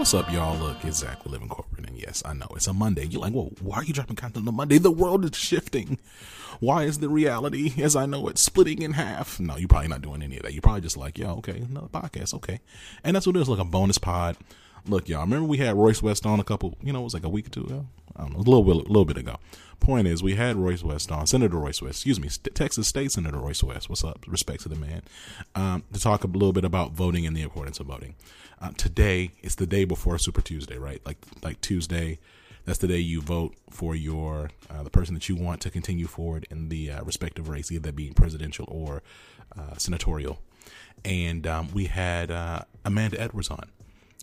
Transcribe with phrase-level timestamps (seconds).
[0.00, 0.58] What's up, y'all?
[0.58, 3.04] Look, it's Zach with Living Corporate, and yes, I know it's a Monday.
[3.04, 4.78] You're like, well, why are you dropping content on Monday?
[4.78, 5.98] The world is shifting.
[6.58, 9.38] Why is the reality, as I know it, splitting in half?
[9.38, 10.54] No, you're probably not doing any of that.
[10.54, 12.60] You're probably just like, yeah, okay, another podcast, okay.
[13.04, 14.38] And that's what it is, like a bonus pod.
[14.86, 17.24] Look, y'all, remember we had Royce West on a couple, you know, it was like
[17.24, 17.86] a week or two ago?
[18.16, 19.36] I don't know, a little little bit ago.
[19.78, 23.38] Point is, we had Royce West on, Senator Royce West, excuse me, Texas State Senator
[23.38, 23.88] Royce West.
[23.88, 24.24] What's up?
[24.26, 25.02] Respect to the man.
[25.54, 28.14] Um, to talk a little bit about voting and the importance of voting.
[28.60, 31.00] Uh, today is the day before Super Tuesday, right?
[31.06, 32.18] Like like Tuesday,
[32.66, 36.06] that's the day you vote for your uh, the person that you want to continue
[36.06, 39.02] forward in the uh, respective race, either being presidential or
[39.58, 40.38] uh, senatorial.
[41.04, 43.70] And um, we had uh, Amanda Edwards on,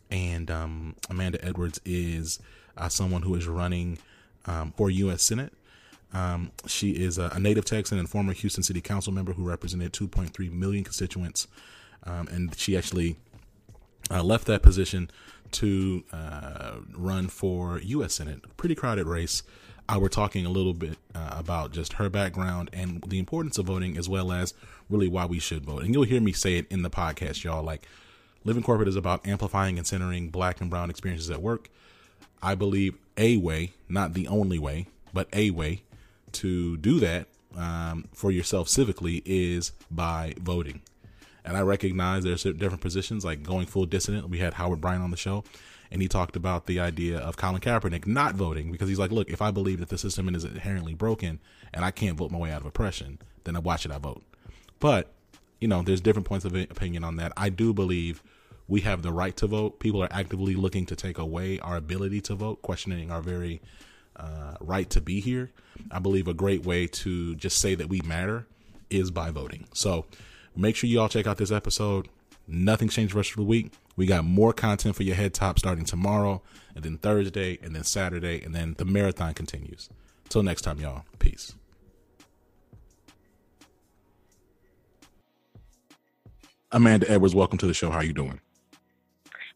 [0.10, 2.40] and um, Amanda Edwards is
[2.78, 3.98] uh, someone who is running
[4.46, 5.24] um, for U.S.
[5.24, 5.54] Senate.
[6.14, 9.92] Um, she is a, a, native Texan and former Houston City Council member who represented
[9.92, 11.48] 2.3 million constituents.
[12.04, 13.18] Um, and she actually
[14.10, 15.12] uh, left that position
[15.52, 18.14] to uh, run for U.S.
[18.14, 18.58] Senate.
[18.58, 19.44] Pretty crowded race.
[19.90, 23.68] I we're talking a little bit uh, about just her background and the importance of
[23.68, 24.54] voting, as well as
[24.90, 25.84] really why we should vote.
[25.84, 27.64] And you'll hear me say it in the podcast, y'all.
[27.64, 27.88] Like,
[28.48, 31.70] Living Corporate is about amplifying and centering black and brown experiences at work.
[32.42, 35.84] I believe a way, not the only way, but a way
[36.32, 40.82] to do that um, for yourself civically is by voting.
[41.44, 44.30] And I recognize there's different positions, like going full dissident.
[44.30, 45.44] We had Howard Bryant on the show,
[45.92, 49.30] and he talked about the idea of Colin Kaepernick not voting because he's like, look,
[49.30, 51.42] if I believe that the system is inherently broken
[51.74, 54.24] and I can't vote my way out of oppression, then why should I vote?
[54.80, 55.12] But,
[55.60, 57.34] you know, there's different points of opinion on that.
[57.36, 58.24] I do believe
[58.68, 59.80] we have the right to vote.
[59.80, 63.62] People are actively looking to take away our ability to vote, questioning our very
[64.16, 65.52] uh, right to be here.
[65.92, 68.46] I believe a great way to just say that we matter
[68.90, 69.68] is by voting.
[69.74, 70.06] So
[70.56, 72.10] make sure you all check out this episode.
[72.48, 73.74] Nothing's changed the rest of the week.
[73.96, 76.42] We got more content for your head top starting tomorrow,
[76.76, 79.90] and then Thursday, and then Saturday, and then the marathon continues.
[80.30, 81.04] Till next time, y'all.
[81.20, 81.56] Peace.
[86.72, 87.90] Amanda Edwards, welcome to the show.
[87.90, 88.40] How you doing?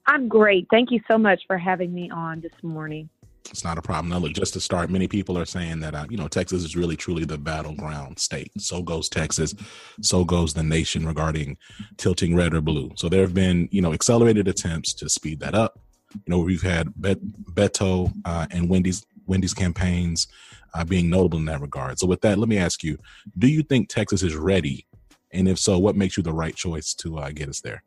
[0.07, 0.67] I'm great.
[0.71, 3.09] Thank you so much for having me on this morning.
[3.49, 4.09] It's not a problem.
[4.09, 6.75] Now, look, just to start, many people are saying that, uh, you know, Texas is
[6.75, 8.51] really, truly the battleground state.
[8.57, 9.53] So goes Texas.
[10.01, 11.57] So goes the nation regarding
[11.97, 12.91] tilting red or blue.
[12.95, 15.79] So there have been, you know, accelerated attempts to speed that up.
[16.13, 17.23] You know, we've had Bet-
[17.53, 20.27] Beto uh, and Wendy's Wendy's campaigns
[20.73, 21.99] uh, being notable in that regard.
[21.99, 22.97] So with that, let me ask you:
[23.37, 24.87] Do you think Texas is ready?
[25.33, 27.83] And if so, what makes you the right choice to uh, get us there?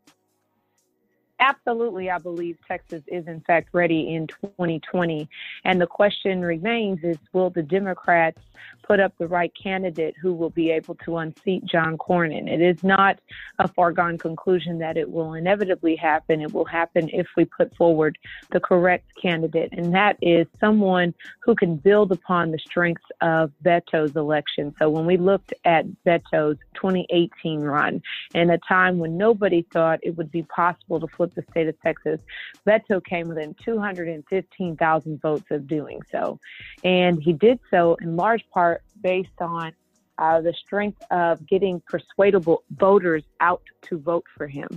[1.39, 5.27] Absolutely, I believe Texas is in fact ready in 2020.
[5.63, 8.39] And the question remains is will the Democrats
[8.83, 12.47] put up the right candidate who will be able to unseat John Cornyn?
[12.47, 13.19] It is not
[13.59, 16.41] a foregone conclusion that it will inevitably happen.
[16.41, 18.17] It will happen if we put forward
[18.51, 24.15] the correct candidate, and that is someone who can build upon the strengths of Beto's
[24.15, 24.73] election.
[24.79, 28.01] So when we looked at Beto's 2018 run,
[28.33, 31.79] in a time when nobody thought it would be possible to flip the state of
[31.81, 32.19] Texas,
[32.67, 36.39] Beto came within 215,000 votes of doing so.
[36.83, 39.73] And he did so in large part based on
[40.17, 44.67] uh, the strength of getting persuadable voters out to vote for him.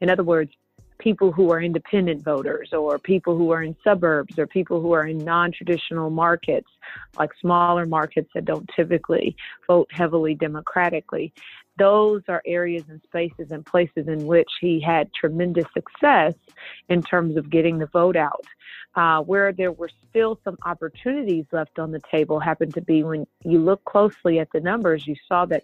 [0.00, 0.52] In other words,
[0.98, 5.06] people who are independent voters or people who are in suburbs or people who are
[5.06, 6.68] in non-traditional markets
[7.16, 9.36] like smaller markets that don't typically
[9.66, 11.32] vote heavily democratically
[11.78, 16.34] those are areas and spaces and places in which he had tremendous success
[16.88, 18.44] in terms of getting the vote out.
[18.94, 23.26] Uh, where there were still some opportunities left on the table happened to be when
[23.44, 25.62] you look closely at the numbers, you saw that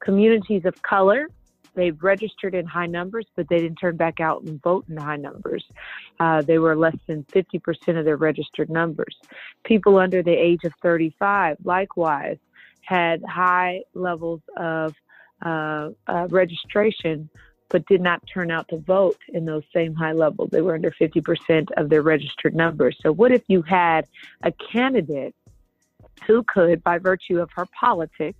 [0.00, 1.26] communities of color
[1.74, 5.16] they've registered in high numbers, but they didn't turn back out and vote in high
[5.16, 5.64] numbers.
[6.18, 9.16] Uh, they were less than 50% of their registered numbers.
[9.64, 12.38] People under the age of 35, likewise,
[12.82, 14.94] had high levels of
[15.42, 17.28] uh, uh, registration,
[17.68, 20.50] but did not turn out to vote in those same high levels.
[20.50, 22.96] They were under 50% of their registered numbers.
[23.02, 24.06] So, what if you had
[24.42, 25.34] a candidate
[26.26, 28.38] who could, by virtue of her politics,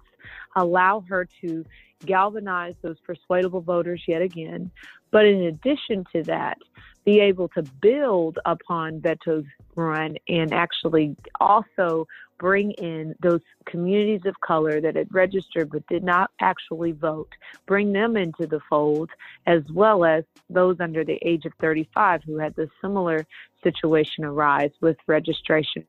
[0.56, 1.64] allow her to
[2.05, 4.70] galvanize those persuadable voters yet again,
[5.11, 6.58] but in addition to that,
[7.05, 9.44] be able to build upon Beto's
[9.75, 12.06] run and actually also
[12.41, 17.29] bring in those communities of color that had registered but did not actually vote,
[17.67, 19.11] bring them into the fold,
[19.47, 23.25] as well as those under the age of 35 who had the similar
[23.63, 25.85] situation arise with registration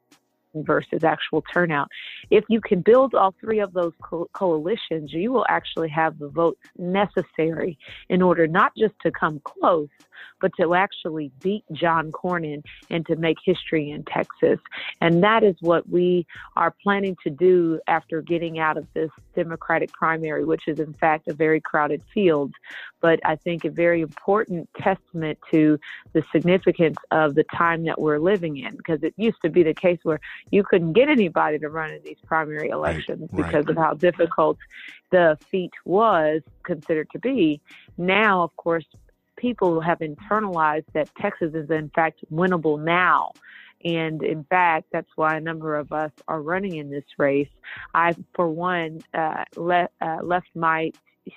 [0.54, 1.88] versus actual turnout.
[2.30, 6.28] If you can build all three of those co- coalitions, you will actually have the
[6.28, 7.78] votes necessary
[8.10, 9.88] in order not just to come close,
[10.40, 14.60] but to actually beat John Cornyn and to make history in Texas.
[15.00, 16.26] And that is what we
[16.56, 21.28] are planning to do after getting out of this Democratic primary, which is in fact
[21.28, 22.54] a very crowded field,
[23.02, 25.80] but I think a very important testament to
[26.14, 29.74] the significance of the time that we're living in, because it used to be the
[29.74, 30.20] case where
[30.52, 33.70] you couldn't get anybody to run in these primary elections right, because right.
[33.70, 34.58] of how difficult
[35.12, 37.60] the feat was considered to be.
[37.98, 38.86] Now, of course,
[39.38, 43.32] people have internalized that Texas is in fact winnable now.
[43.84, 47.50] And in fact, that's why a number of us are running in this race.
[47.96, 50.92] I, for one, uh, le- uh, left my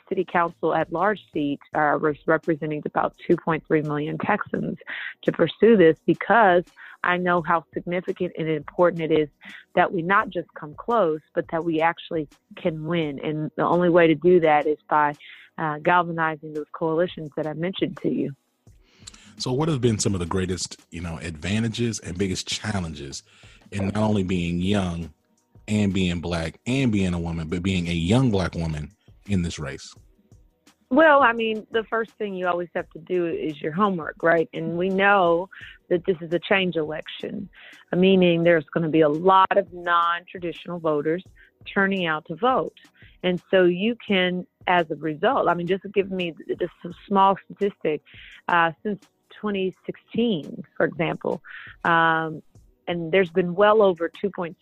[0.09, 4.79] city council at large seat, uh, representing about 2.3 million Texans,
[5.23, 6.65] to pursue this because
[7.03, 9.29] I know how significant and important it is
[9.75, 13.21] that we not just come close, but that we actually can win.
[13.23, 15.15] And the only way to do that is by
[15.59, 18.35] uh, galvanizing those coalitions that I mentioned to you.
[19.37, 23.23] So, what have been some of the greatest, you know, advantages and biggest challenges
[23.73, 25.13] in not only being young
[25.67, 28.93] and being black and being a woman, but being a young black woman
[29.29, 29.95] in this race?
[30.91, 34.49] Well, I mean, the first thing you always have to do is your homework, right?
[34.53, 35.49] And we know
[35.89, 37.49] that this is a change election,
[37.93, 41.25] meaning there's going to be a lot of non traditional voters
[41.67, 42.77] turning out to vote.
[43.23, 46.69] And so you can, as a result, I mean, just give me a
[47.09, 48.03] small statistic,
[48.49, 49.03] uh, since
[49.41, 51.43] 2016, for example,
[51.85, 52.43] um,
[52.87, 54.55] and there's been well over 2.6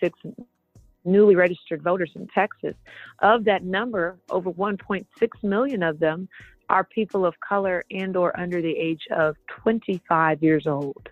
[1.04, 2.75] newly registered voters in Texas.
[3.20, 5.04] Of that number, over 1.6
[5.43, 6.28] million of them
[6.69, 11.08] are people of color and or under the age of 25 years old.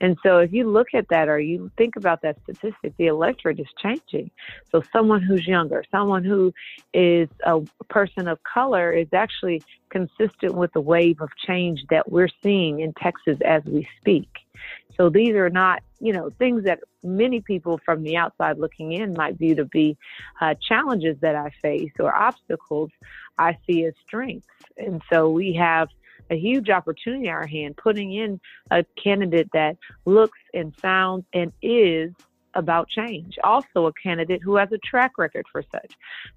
[0.00, 3.60] And so if you look at that or you think about that statistic, the electorate
[3.60, 4.30] is changing.
[4.72, 6.52] So someone who's younger, someone who
[6.94, 12.30] is a person of color is actually consistent with the wave of change that we're
[12.42, 14.28] seeing in Texas as we speak.
[15.00, 19.14] So these are not, you know, things that many people from the outside looking in
[19.14, 19.96] might view to be
[20.42, 22.90] uh, challenges that I face or obstacles
[23.38, 24.46] I see as strengths.
[24.76, 25.88] And so we have
[26.28, 31.50] a huge opportunity in our hand, putting in a candidate that looks and sounds and
[31.62, 32.12] is
[32.54, 33.38] about change.
[33.44, 35.92] Also, a candidate who has a track record for such.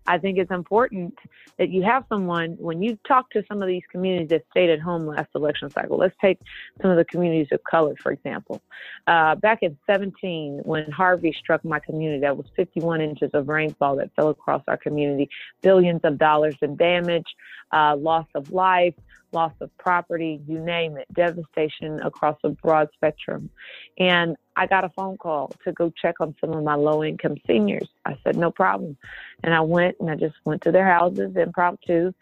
[0.06, 1.18] I think it's important
[1.58, 4.80] that you have someone, when you talk to some of these communities that stayed at
[4.80, 6.40] home last election cycle, let's take
[6.82, 8.62] some of the communities of color, for example.
[9.08, 13.96] Uh, back in 17, when Harvey struck my community, that was 51 inches of rainfall
[13.98, 15.30] that fell across our community,
[15.62, 17.36] billions of dollars in damage,
[17.72, 18.94] uh, loss of life,
[19.34, 23.50] loss of property, you name it, devastation across a broad spectrum.
[23.98, 27.38] And I got a phone call to go check on some of my low income
[27.48, 27.88] seniors.
[28.06, 28.98] I said, no problem.
[29.44, 32.14] And I went and I just went to their houses impromptu.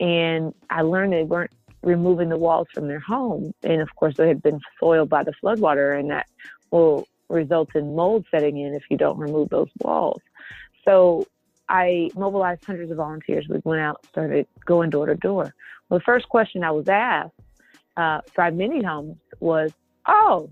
[0.00, 1.52] And I learned they weren't
[1.82, 3.54] removing the walls from their home.
[3.62, 6.26] And of course, they had been soiled by the floodwater, and that
[6.70, 10.20] will result in mold setting in if you don't remove those walls.
[10.84, 11.26] So
[11.68, 13.46] I mobilized hundreds of volunteers.
[13.48, 15.54] We went out, started going door to door.
[15.88, 17.32] Well, the first question I was asked
[17.96, 19.72] uh, by many homes was,
[20.06, 20.50] "Oh,"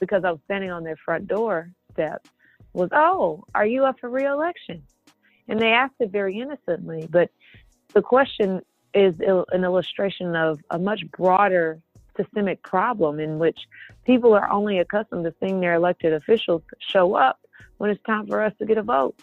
[0.00, 2.26] because I was standing on their front door step,
[2.72, 4.82] was, "Oh, are you up for reelection?"
[5.48, 7.30] And they asked it very innocently, but
[7.92, 8.62] the question
[8.94, 11.80] is an illustration of a much broader
[12.16, 13.58] systemic problem in which
[14.04, 17.40] people are only accustomed to seeing their elected officials show up
[17.78, 19.16] when it's time for us to get a vote.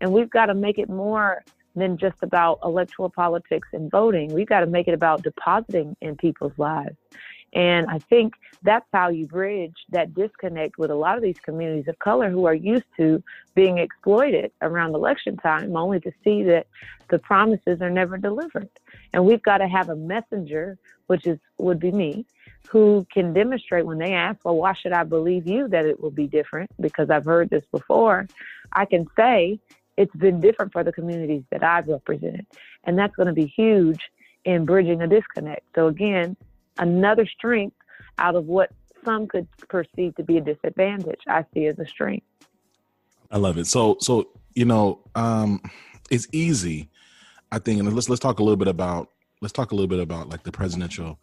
[0.00, 1.44] And we've got to make it more
[1.76, 4.32] than just about electoral politics and voting.
[4.32, 6.96] We've got to make it about depositing in people's lives.
[7.52, 11.88] And I think that's how you bridge that disconnect with a lot of these communities
[11.88, 13.22] of color who are used to
[13.54, 16.66] being exploited around election time, only to see that
[17.08, 18.68] the promises are never delivered.
[19.12, 20.76] And we've got to have a messenger,
[21.06, 22.26] which is would be me,
[22.68, 26.10] who can demonstrate when they ask, well, why should I believe you that it will
[26.10, 26.70] be different?
[26.80, 28.28] Because I've heard this before.
[28.72, 29.58] I can say,
[29.96, 32.46] it's been different for the communities that I've represented.
[32.84, 34.00] And that's going to be huge
[34.44, 35.64] in bridging a disconnect.
[35.74, 36.36] So, again,
[36.78, 37.76] another strength
[38.18, 38.70] out of what
[39.04, 42.26] some could perceive to be a disadvantage, I see as a strength.
[43.30, 43.66] I love it.
[43.66, 45.60] So, so you know, um,
[46.10, 46.90] it's easy,
[47.52, 50.00] I think, and let's let's talk a little bit about let's talk a little bit
[50.00, 51.18] about like the presidential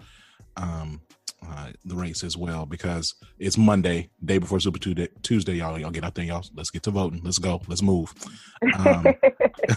[0.57, 1.01] um,
[1.49, 5.07] uh, the race as well because it's Monday, day before Super Tuesday.
[5.21, 6.45] Tuesday, y'all, y'all get out there, y'all.
[6.55, 7.21] Let's get to voting.
[7.23, 7.61] Let's go.
[7.67, 8.13] Let's move.
[8.77, 9.05] Um,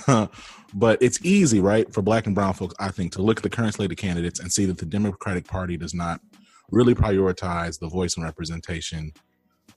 [0.75, 3.51] but it's easy, right, for Black and Brown folks, I think, to look at the
[3.51, 6.21] current slate of candidates and see that the Democratic Party does not
[6.71, 9.13] really prioritize the voice and representation,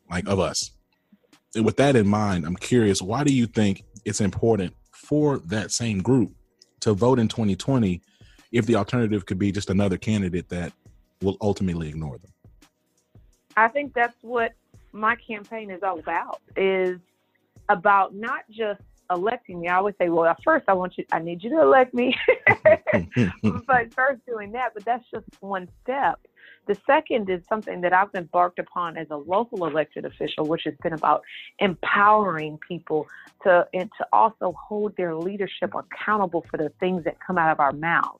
[0.09, 0.71] like of us.
[1.55, 5.71] And with that in mind, I'm curious, why do you think it's important for that
[5.71, 6.31] same group
[6.81, 8.01] to vote in 2020
[8.51, 10.73] if the alternative could be just another candidate that
[11.21, 12.31] will ultimately ignore them.
[13.55, 14.53] I think that's what
[14.91, 16.41] my campaign is all about.
[16.55, 16.99] Is
[17.69, 19.67] about not just electing me.
[19.67, 22.15] I always say, well, at first I want you, I need you to elect me.
[23.67, 26.19] but first doing that, but that's just one step.
[26.67, 30.75] The second is something that I've embarked upon as a local elected official, which has
[30.81, 31.23] been about
[31.59, 33.07] empowering people
[33.43, 37.59] to and to also hold their leadership accountable for the things that come out of
[37.59, 38.19] our mouths.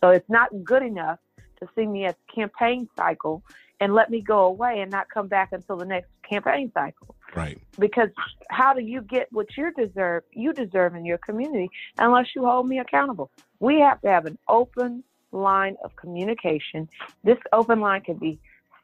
[0.00, 1.18] So it's not good enough
[1.66, 3.42] to see me as campaign cycle
[3.80, 7.14] and let me go away and not come back until the next campaign cycle.
[7.34, 7.58] Right.
[7.78, 8.08] Because
[8.50, 11.68] how do you get what you deserve you deserve in your community
[11.98, 13.30] unless you hold me accountable?
[13.58, 15.02] We have to have an open
[15.32, 16.88] line of communication.
[17.24, 18.38] This open line can be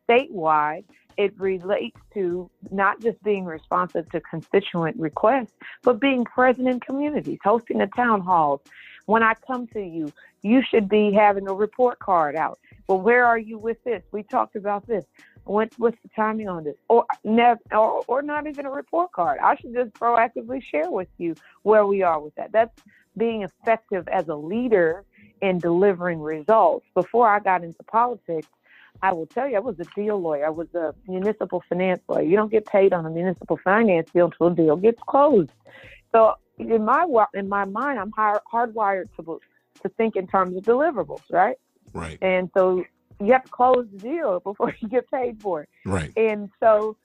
[0.08, 0.84] statewide.
[1.16, 7.38] It relates to not just being responsive to constituent requests, but being present in communities,
[7.44, 8.60] hosting the town halls.
[9.06, 12.58] When I come to you, you should be having a report card out.
[12.90, 14.02] Well, where are you with this?
[14.10, 15.04] We talked about this.
[15.44, 16.74] What, what's the timing on this?
[16.88, 19.38] Or, never, or, or not even a report card.
[19.40, 22.50] I should just proactively share with you where we are with that.
[22.50, 22.76] That's
[23.16, 25.04] being effective as a leader
[25.40, 26.84] in delivering results.
[26.96, 28.48] Before I got into politics,
[29.00, 30.46] I will tell you, I was a deal lawyer.
[30.46, 32.22] I was a municipal finance lawyer.
[32.22, 35.52] You don't get paid on a municipal finance deal until a deal gets closed.
[36.10, 39.40] So in my in my mind, I'm hard, hardwired to
[39.82, 41.56] to think in terms of deliverables, right?
[41.92, 42.18] Right.
[42.22, 42.84] And so
[43.20, 45.68] you have to close the deal before you get paid for it.
[45.84, 46.12] Right.
[46.16, 46.96] And so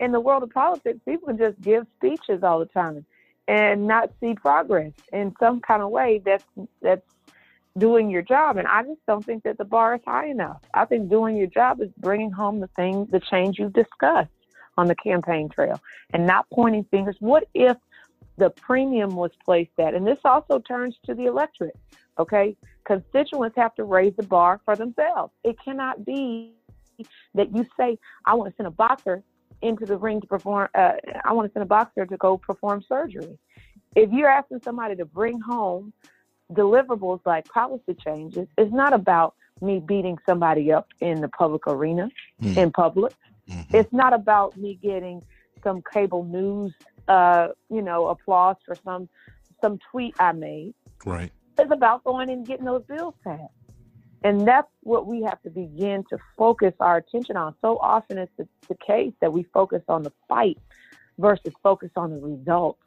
[0.00, 3.04] in the world of politics, people can just give speeches all the time
[3.48, 6.44] and not see progress in some kind of way that's
[6.80, 7.06] that's
[7.78, 8.56] doing your job.
[8.56, 10.60] And I just don't think that the bar is high enough.
[10.74, 14.30] I think doing your job is bringing home the thing, the change you've discussed
[14.76, 15.80] on the campaign trail
[16.12, 17.16] and not pointing fingers.
[17.20, 17.76] What if
[18.36, 19.94] the premium was placed at?
[19.94, 21.78] And this also turns to the electorate,
[22.18, 22.56] okay?
[22.84, 25.32] Constituents have to raise the bar for themselves.
[25.44, 26.54] It cannot be
[27.34, 29.22] that you say, I want to send a boxer
[29.60, 30.92] into the ring to perform, uh,
[31.24, 33.38] I want to send a boxer to go perform surgery.
[33.94, 35.92] If you're asking somebody to bring home
[36.52, 42.10] deliverables like policy changes it's not about me beating somebody up in the public arena,
[42.42, 42.56] mm.
[42.56, 43.14] in public.
[43.48, 43.76] Mm-hmm.
[43.76, 45.22] It's not about me getting
[45.62, 46.74] some cable news,
[47.08, 49.08] uh, you know, applause for some
[49.60, 50.74] some tweet I made.
[51.06, 51.30] Right.
[51.58, 53.52] It's about going and getting those bills passed.
[54.24, 57.54] And that's what we have to begin to focus our attention on.
[57.60, 60.58] So often it's the, the case that we focus on the fight
[61.18, 62.80] versus focus on the results.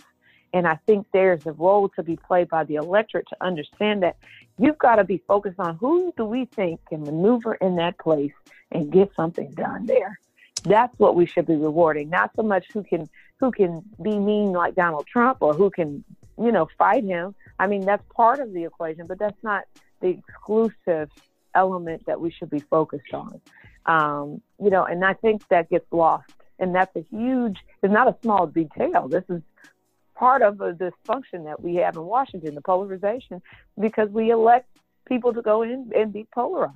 [0.54, 4.16] And I think there's a role to be played by the electorate to understand that
[4.58, 8.32] you've got to be focused on who do we think can maneuver in that place
[8.72, 10.18] and get something done there.
[10.64, 14.54] That's what we should be rewarding, not so much who can who can be mean
[14.54, 16.04] like Donald Trump or who can,
[16.38, 17.36] you know, fight him.
[17.60, 19.66] I mean, that's part of the equation, but that's not
[20.02, 21.10] the exclusive
[21.54, 23.42] element that we should be focused on.
[23.86, 26.32] Um, you know, and I think that gets lost.
[26.58, 29.08] And that's a huge, it's not a small detail.
[29.08, 29.42] This is
[30.16, 33.42] part of the dysfunction that we have in Washington, the polarization,
[33.80, 34.70] because we elect
[35.06, 36.74] people to go in and be polarized.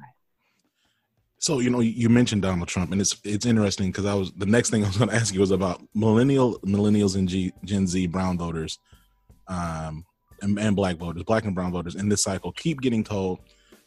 [1.42, 4.46] So you know, you mentioned Donald Trump, and it's it's interesting because I was the
[4.46, 7.88] next thing I was going to ask you was about millennial millennials and G, Gen
[7.88, 8.78] Z brown voters,
[9.50, 10.06] um,
[10.42, 13.40] and, and black voters, black and brown voters in this cycle keep getting told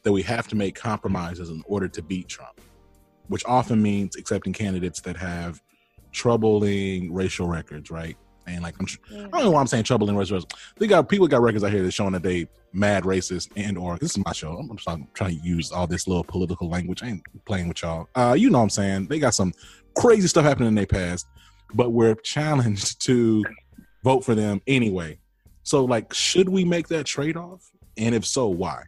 [0.03, 2.61] that we have to make compromises in order to beat Trump,
[3.29, 5.63] which often means accepting candidates that have
[6.11, 8.17] troubling racial records, right?
[8.47, 10.55] And like I'm, I don't know why I'm saying troubling racial records.
[10.77, 13.99] They got people got records out here that's showing that they mad racist and or
[13.99, 14.57] this is my show.
[14.57, 17.03] I'm, I'm trying to use all this little political language.
[17.03, 18.09] I ain't playing with y'all.
[18.15, 19.07] Uh, you know what I'm saying?
[19.07, 19.53] They got some
[19.97, 21.27] crazy stuff happening in their past,
[21.75, 23.45] but we're challenged to
[24.03, 25.19] vote for them anyway.
[25.63, 27.71] So like, should we make that trade off?
[27.97, 28.85] And if so, why?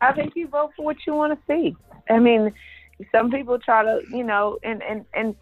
[0.00, 1.76] I think you vote for what you want to see.
[2.08, 2.52] I mean,
[3.12, 5.34] some people try to, you know, and and and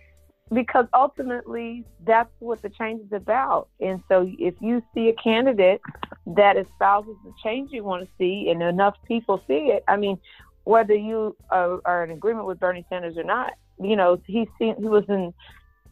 [0.53, 3.69] because ultimately that's what the change is about.
[3.81, 5.81] And so if you see a candidate
[6.27, 10.19] that espouses the change you want to see and enough people see it, I mean,
[10.65, 14.77] whether you are, are in agreement with Bernie Sanders or not, you know, he seen,
[14.79, 15.33] he was in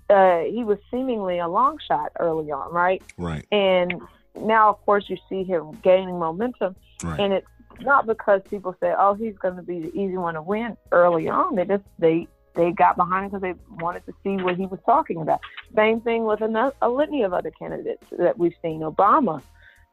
[0.09, 3.03] uh, he was seemingly a long shot early on, right?
[3.17, 3.47] Right.
[3.51, 4.01] And
[4.41, 7.19] now, of course, you see him gaining momentum, right.
[7.19, 7.47] and it's
[7.81, 11.29] not because people say, "Oh, he's going to be the easy one to win" early
[11.29, 11.57] on.
[11.57, 14.81] They just they they got behind him because they wanted to see what he was
[14.87, 15.41] talking about.
[15.75, 18.81] Same thing with another, a litany of other candidates that we've seen.
[18.81, 19.43] Obama,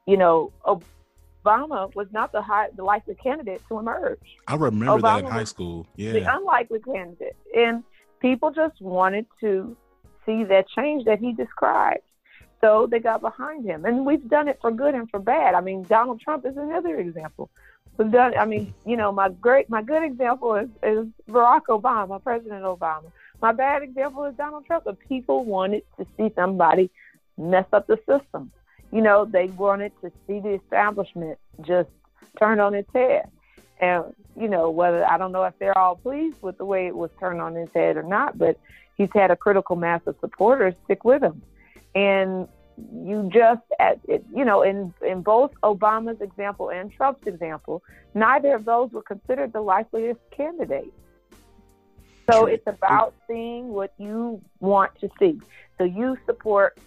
[0.06, 4.20] you know, Obama was not the high, the likely candidate to emerge.
[4.48, 5.88] I remember Obama that in high school.
[5.96, 7.84] Yeah, the unlikely candidate, and
[8.20, 9.76] people just wanted to
[10.26, 12.04] see that change that he described.
[12.62, 15.54] So they got behind him, and we've done it for good and for bad.
[15.54, 17.50] I mean, Donald Trump is another example.
[17.98, 18.38] We've done.
[18.38, 23.12] I mean, you know, my great, my good example is is Barack Obama, President Obama.
[23.42, 24.86] My bad example is Donald Trump.
[24.86, 26.90] The people wanted to see somebody
[27.38, 28.52] mess up the system.
[28.92, 31.90] You know, they wanted to see the establishment just
[32.40, 33.30] turn on its head.
[33.80, 36.96] And, you know, whether I don't know if they're all pleased with the way it
[36.96, 38.58] was turned on his head or not, but
[38.96, 41.42] he's had a critical mass of supporters stick with him.
[41.96, 42.48] And
[42.92, 47.84] you just at it, you know in in both Obama's example and Trump's example,
[48.16, 50.90] neither of those were considered the likeliest candidates.
[52.32, 55.40] So it's about seeing what you want to see.
[55.78, 56.78] So you support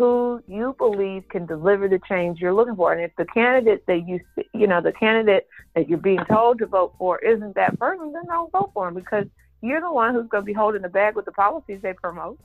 [0.00, 2.90] who you believe can deliver the change you're looking for.
[2.94, 4.18] And if the candidate that you
[4.54, 8.24] you know the candidate that you're being told to vote for isn't that person, then
[8.26, 9.26] don't vote for him because
[9.60, 12.40] you're the one who's going to be holding the bag with the policies they promote.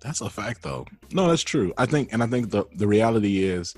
[0.00, 0.86] That's a fact, though.
[1.12, 1.74] No, that's true.
[1.76, 3.74] I think, and I think the the reality is,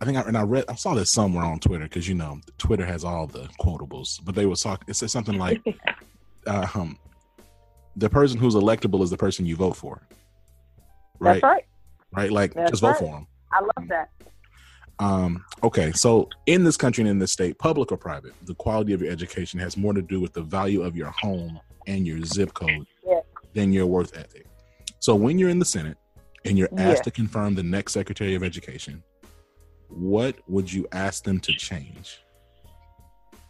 [0.00, 2.40] I think, I, and I read, I saw this somewhere on Twitter because you know
[2.56, 4.86] Twitter has all the quotables, but they were talking.
[4.88, 5.60] It said something like,
[6.46, 6.98] uh, um,
[7.94, 10.00] "The person who's electable is the person you vote for."
[11.18, 11.34] Right.
[11.34, 11.64] That's right.
[12.12, 12.30] Right.
[12.30, 13.26] Like, that's just vote for them.
[13.52, 14.10] I love that.
[15.00, 18.92] Um, okay, so in this country and in this state, public or private, the quality
[18.92, 22.22] of your education has more to do with the value of your home and your
[22.22, 23.20] zip code yeah.
[23.54, 24.46] than your worth ethic.
[24.98, 25.96] So when you're in the Senate
[26.44, 27.02] and you're asked yeah.
[27.04, 29.02] to confirm the next Secretary of Education,
[29.88, 32.20] what would you ask them to change?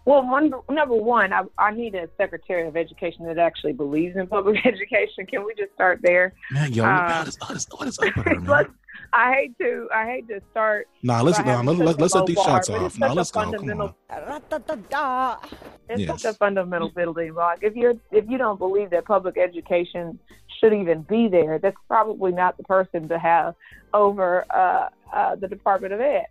[0.07, 4.27] Well, one, number one, I, I need a Secretary of Education that actually believes in
[4.27, 5.27] public education.
[5.27, 6.33] Can we just start there?
[6.51, 8.75] Man, yo, um, what, is, what, is, what is up with her, man?
[9.13, 10.87] I hate to I hate to start.
[11.03, 12.99] Nah, let's nah, let's let's let these shots off.
[12.99, 13.51] Nah, let's go.
[13.51, 13.95] Come on.
[15.89, 16.23] It's yes.
[16.23, 17.59] such a fundamental building block.
[17.63, 20.19] If you're if you don't believe that public education
[20.61, 23.55] should even be there, that's probably not the person to have
[23.95, 26.27] over uh, uh, the Department of Ed.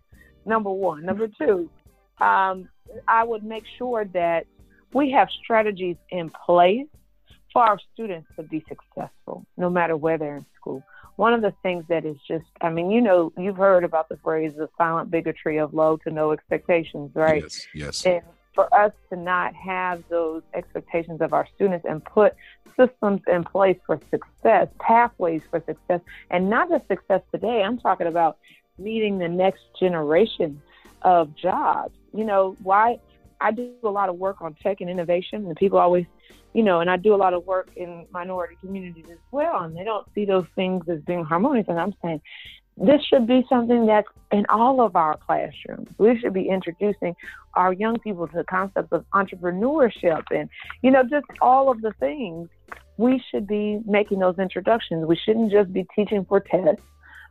[0.46, 1.04] Number one.
[1.04, 1.68] Number two,
[2.18, 2.68] um,
[3.06, 4.46] I would make sure that
[4.92, 6.86] we have strategies in place
[7.52, 10.84] for our students to be successful, no matter where they're in school
[11.20, 14.16] one of the things that is just, I mean, you know, you've heard about the
[14.16, 17.42] phrase the silent bigotry of low to no expectations, right?
[17.42, 18.06] Yes, yes.
[18.06, 18.22] And
[18.54, 22.34] for us to not have those expectations of our students and put
[22.74, 26.00] systems in place for success, pathways for success,
[26.30, 28.38] and not just success today, I'm talking about
[28.78, 30.62] meeting the next generation
[31.02, 31.94] of jobs.
[32.12, 32.98] You know, why
[33.40, 36.06] I do a lot of work on tech and innovation, and people always
[36.52, 39.76] you know, and I do a lot of work in minority communities as well, and
[39.76, 41.66] they don't see those things as being harmonious.
[41.68, 42.20] And I'm saying
[42.76, 45.88] this should be something that's in all of our classrooms.
[45.98, 47.14] We should be introducing
[47.54, 50.48] our young people to the concepts of entrepreneurship and,
[50.82, 52.48] you know, just all of the things.
[52.96, 55.06] We should be making those introductions.
[55.06, 56.82] We shouldn't just be teaching for tests,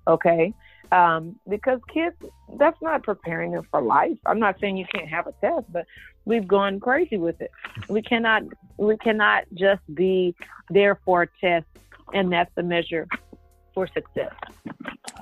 [0.08, 0.54] okay?
[0.92, 2.16] Um, because kids,
[2.58, 4.18] that's not preparing them for life.
[4.26, 5.86] I'm not saying you can't have a test, but
[6.26, 7.52] we've gone crazy with it.
[7.90, 8.44] We cannot
[8.78, 10.36] we cannot just be
[10.70, 11.68] there for a test
[12.14, 13.08] and that's the measure
[13.74, 14.34] for success.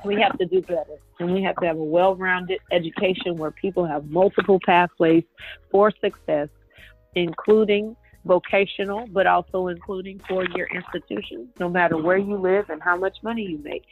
[0.05, 0.97] We have to do better.
[1.19, 5.23] And we have to have a well rounded education where people have multiple pathways
[5.71, 6.49] for success,
[7.15, 12.97] including vocational, but also including four year institutions, no matter where you live and how
[12.97, 13.83] much money you make.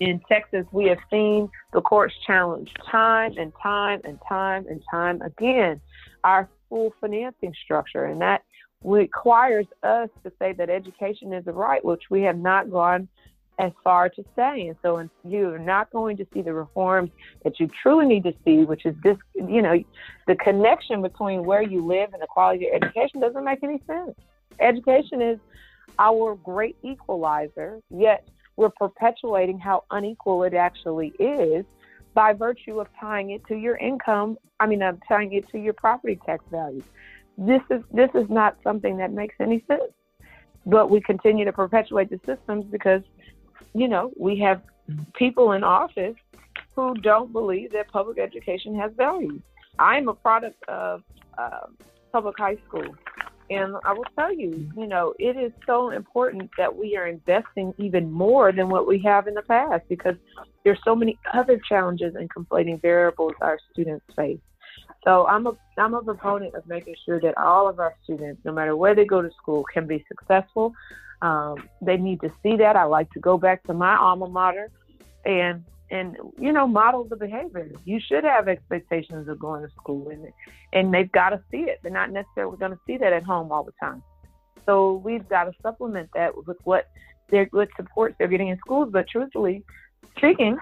[0.00, 5.20] In Texas, we have seen the courts challenge time and time and time and time
[5.22, 5.80] again
[6.24, 8.04] our full financing structure.
[8.06, 8.42] And that
[8.82, 13.08] requires us to say that education is a right, which we have not gone
[13.58, 14.66] as far to say.
[14.66, 17.10] And so you're not going to see the reforms
[17.44, 19.78] that you truly need to see, which is this, you know,
[20.26, 24.16] the connection between where you live and the quality of education doesn't make any sense.
[24.58, 25.38] Education is
[25.98, 31.64] our great equalizer, yet we're perpetuating how unequal it actually is
[32.14, 34.36] by virtue of tying it to your income.
[34.60, 36.82] I mean, uh, tying it to your property tax value.
[37.38, 39.92] This is this is not something that makes any sense.
[40.64, 43.02] But we continue to perpetuate the systems because,
[43.74, 44.62] you know, we have
[45.14, 46.14] people in office
[46.76, 49.40] who don't believe that public education has value.
[49.78, 51.02] I'm a product of
[51.36, 51.66] uh,
[52.12, 52.94] public high school.
[53.52, 57.74] And I will tell you, you know, it is so important that we are investing
[57.76, 60.14] even more than what we have in the past because
[60.64, 64.40] there's so many other challenges and conflating variables our students face.
[65.04, 68.52] So I'm a I'm a proponent of making sure that all of our students, no
[68.52, 70.72] matter where they go to school, can be successful.
[71.20, 72.76] Um, they need to see that.
[72.76, 74.70] I like to go back to my alma mater
[75.24, 77.70] and and you know model the behavior.
[77.84, 80.26] You should have expectations of going to school, and
[80.72, 81.80] and they've got to see it.
[81.82, 84.02] They're not necessarily going to see that at home all the time.
[84.64, 86.88] So we've got to supplement that with what
[87.30, 88.88] their good supports they're getting in schools.
[88.90, 89.64] But truthfully
[90.16, 90.56] speaking,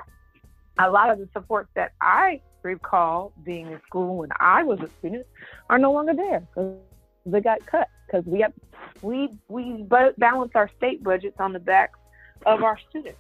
[0.79, 4.91] a lot of the supports that I recall being in school when I was a
[4.99, 5.27] student
[5.71, 6.77] are no longer there because
[7.25, 8.53] they got cut because we have
[9.01, 9.87] we we
[10.19, 11.99] balance our state budgets on the backs
[12.47, 13.19] of our students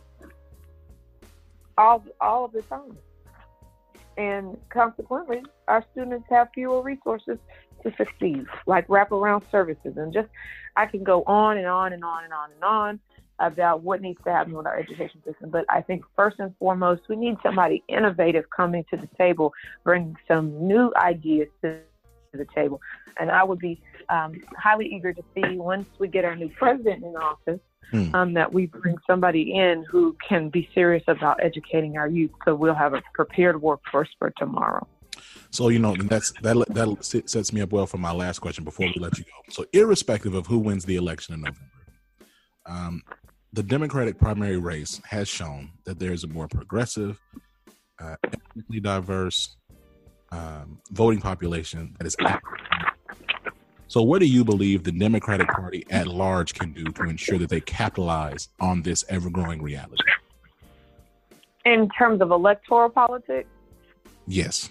[1.80, 2.96] all all of the time,
[4.16, 7.38] and consequently, our students have fewer resources
[7.82, 10.28] to succeed, like wraparound services, and just
[10.76, 13.00] I can go on and on and on and on and on
[13.38, 15.48] about what needs to happen with our education system.
[15.48, 20.16] But I think first and foremost, we need somebody innovative coming to the table, bringing
[20.28, 21.78] some new ideas to
[22.32, 22.80] the table.
[23.18, 27.02] And I would be um, highly eager to see once we get our new president
[27.02, 27.60] in office.
[27.90, 28.14] Hmm.
[28.14, 32.54] Um, that we bring somebody in who can be serious about educating our youth, so
[32.54, 34.86] we'll have a prepared workforce for tomorrow.
[35.50, 38.86] So you know that's that that sets me up well for my last question before
[38.86, 39.52] we let you go.
[39.52, 41.60] So irrespective of who wins the election in November,
[42.66, 43.02] um,
[43.52, 47.18] the Democratic primary race has shown that there is a more progressive,
[47.98, 49.56] uh, ethnically diverse
[50.30, 52.48] um, voting population that is active.
[53.90, 57.48] So, what do you believe the Democratic Party at large can do to ensure that
[57.48, 60.05] they capitalize on this ever growing reality?
[61.64, 63.48] In terms of electoral politics?
[64.29, 64.70] Yes.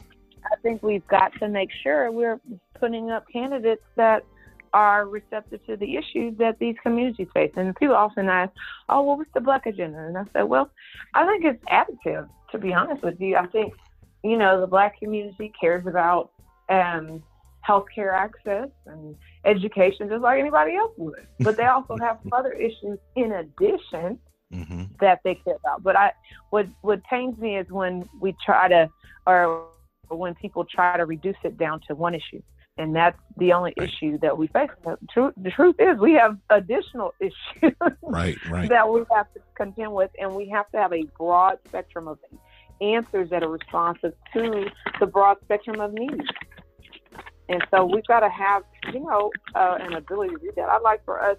[0.49, 2.39] I think we've got to make sure we're
[2.79, 4.23] putting up candidates that
[4.71, 7.51] are receptive to the issues that these communities face.
[7.58, 8.53] And people often ask,
[8.88, 9.99] oh, well, what's the black agenda?
[9.99, 10.71] And I say, well,
[11.13, 13.36] I think it's additive, to be honest with you.
[13.36, 13.73] I think,
[14.23, 16.32] you know, the black community cares about
[16.69, 17.21] um,
[17.67, 21.27] healthcare access and education just like anybody else would.
[21.39, 24.19] But they also have other issues in addition
[24.53, 24.83] mm-hmm.
[24.99, 25.83] that they care about.
[25.83, 26.11] But I,
[26.49, 28.89] what, what pains me is when we try to,
[29.25, 29.67] or
[30.09, 32.41] when people try to reduce it down to one issue
[32.79, 34.69] and that's the only issue that we face.
[34.83, 38.69] The truth, the truth is, we have additional issues right, right.
[38.69, 42.17] that we have to contend with, and we have to have a broad spectrum of
[42.81, 44.65] answers that are responsive to
[45.01, 46.23] the broad spectrum of needs.
[47.49, 50.69] And so we've got to have, you know, uh, an ability to do that.
[50.69, 51.38] I'd like for us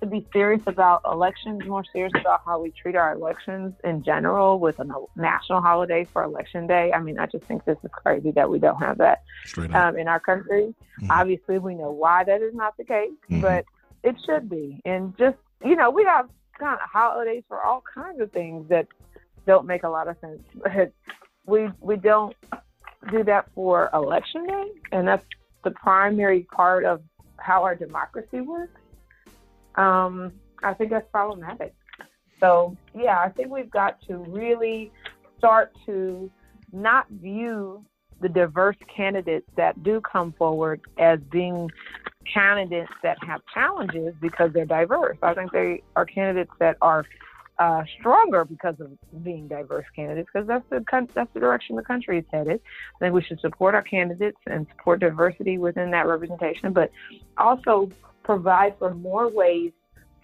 [0.00, 4.58] to be serious about elections, more serious about how we treat our elections in general
[4.58, 4.86] with a
[5.16, 6.92] national holiday for election day.
[6.92, 9.22] I mean, I just think this is crazy that we don't have that
[9.74, 10.74] um, in our country.
[11.02, 11.10] Mm-hmm.
[11.10, 13.42] Obviously, we know why that is not the case, mm-hmm.
[13.42, 13.64] but
[14.02, 14.80] it should be.
[14.84, 18.86] And just, you know, we have kind of holidays for all kinds of things that
[19.46, 20.40] don't make a lot of sense.
[20.54, 20.92] But
[21.44, 22.34] we, we don't
[23.10, 24.68] do that for election day.
[24.92, 25.26] And that's
[25.64, 27.02] the primary part of
[27.38, 28.80] how our democracy works
[29.76, 31.74] um, I think that's problematic.
[32.38, 34.92] So, yeah, I think we've got to really
[35.38, 36.30] start to
[36.72, 37.84] not view
[38.20, 41.70] the diverse candidates that do come forward as being
[42.32, 45.16] candidates that have challenges because they're diverse.
[45.22, 47.04] I think they are candidates that are
[47.60, 48.90] uh, stronger because of
[49.22, 50.82] being diverse candidates because that's the
[51.14, 52.58] that's the direction the country is headed.
[52.96, 56.90] I think we should support our candidates and support diversity within that representation, but
[57.36, 57.90] also
[58.22, 59.72] provide for more ways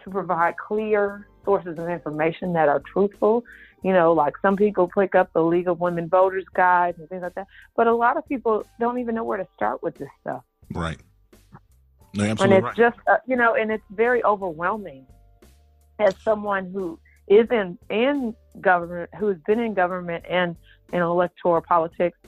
[0.03, 3.44] to provide clear sources of information that are truthful.
[3.83, 7.20] You know, like some people pick up the League of Women Voters guides and things
[7.20, 10.09] like that, but a lot of people don't even know where to start with this
[10.22, 10.42] stuff.
[10.72, 10.99] Right.
[12.14, 12.92] No, absolutely and it's right.
[12.92, 15.07] just, uh, you know, and it's very overwhelming
[15.99, 20.57] as someone who is in in government, who's been in government and
[20.93, 22.19] in electoral politics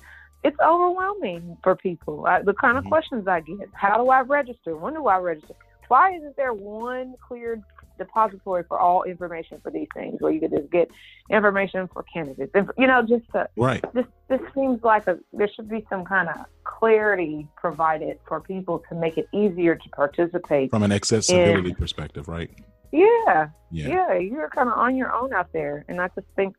[0.45, 2.27] it's overwhelming for people.
[2.27, 2.91] I, the kind of mm-hmm.
[2.91, 4.77] questions I get: How do I register?
[4.77, 5.55] When do I register?
[5.89, 7.61] Why isn't there one clear
[7.97, 10.91] depository for all information for these things, where you could just get
[11.31, 12.53] information for candidates?
[12.55, 13.83] And, you know, just to, right.
[13.95, 18.83] This this seems like a there should be some kind of clarity provided for people
[18.91, 22.51] to make it easier to participate from an accessibility in, perspective, right?
[22.93, 24.15] Yeah, yeah, yeah.
[24.19, 26.57] You're kind of on your own out there, and I just think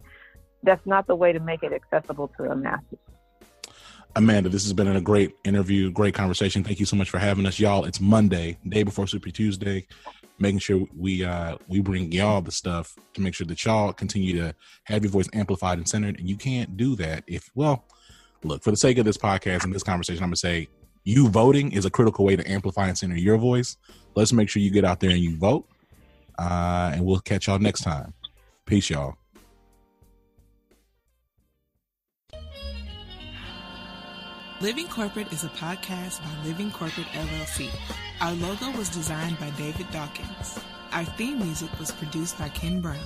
[0.63, 2.99] that's not the way to make it accessible to the masses.
[4.15, 6.63] Amanda, this has been a great interview, great conversation.
[6.63, 7.85] Thank you so much for having us, y'all.
[7.85, 9.85] It's Monday, day before Super Tuesday,
[10.39, 14.35] making sure we uh we bring y'all the stuff to make sure that y'all continue
[14.37, 16.19] to have your voice amplified and centered.
[16.19, 17.85] And you can't do that if well,
[18.43, 20.67] look for the sake of this podcast and this conversation, I'm gonna say
[21.03, 23.77] you voting is a critical way to amplify and center your voice.
[24.15, 25.67] Let's make sure you get out there and you vote.
[26.39, 28.13] Uh, and we'll catch y'all next time.
[28.65, 29.15] Peace, y'all.
[34.61, 37.69] Living Corporate is a podcast by Living Corporate LLC.
[38.21, 40.59] Our logo was designed by David Dawkins.
[40.91, 42.99] Our theme music was produced by Ken Brown.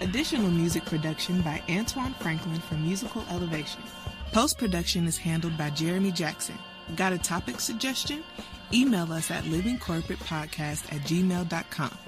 [0.00, 3.82] Additional music production by Antoine Franklin for Musical Elevation.
[4.32, 6.58] Post production is handled by Jeremy Jackson.
[6.96, 8.22] Got a topic suggestion?
[8.72, 11.98] Email us at livingcorporatepodcast at gmail.com.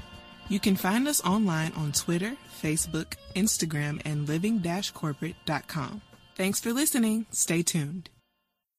[0.52, 6.02] You can find us online on Twitter, Facebook, Instagram, and living-corporate.com.
[6.36, 7.24] Thanks for listening.
[7.30, 8.10] Stay tuned.